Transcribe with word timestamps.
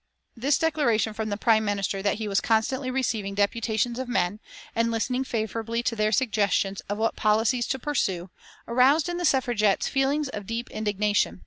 This 0.35 0.57
declaration 0.57 1.13
from 1.13 1.29
the 1.29 1.37
Prime 1.37 1.63
Minister 1.63 2.01
that 2.01 2.15
he 2.15 2.27
was 2.27 2.41
constantly 2.41 2.89
receiving 2.89 3.35
deputations 3.35 3.99
of 3.99 4.09
men, 4.09 4.39
and 4.75 4.89
listening 4.89 5.23
favourably 5.23 5.83
to 5.83 5.95
their 5.95 6.11
suggestions 6.11 6.81
of 6.89 6.97
what 6.97 7.15
policies 7.15 7.67
to 7.67 7.77
pursue, 7.77 8.31
aroused 8.67 9.09
in 9.09 9.17
the 9.17 9.25
Suffragettes 9.25 9.87
feelings 9.87 10.27
of 10.29 10.47
deep 10.47 10.71
indignation. 10.71 11.39